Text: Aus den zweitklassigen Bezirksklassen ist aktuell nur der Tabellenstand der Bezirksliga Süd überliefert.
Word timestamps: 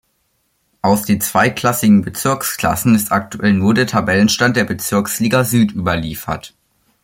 Aus 0.81 1.03
den 1.05 1.21
zweitklassigen 1.21 2.01
Bezirksklassen 2.01 2.95
ist 2.95 3.11
aktuell 3.11 3.53
nur 3.53 3.75
der 3.75 3.85
Tabellenstand 3.85 4.57
der 4.57 4.63
Bezirksliga 4.63 5.43
Süd 5.43 5.73
überliefert. 5.73 6.55